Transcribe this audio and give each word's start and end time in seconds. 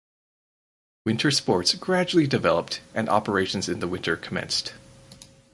Winter 1.05 1.29
sports 1.29 1.75
gradually 1.75 2.25
developed 2.25 2.81
and 2.95 3.07
operations 3.07 3.69
in 3.69 3.81
the 3.81 3.87
winter 3.87 4.15
commenced. 4.17 4.73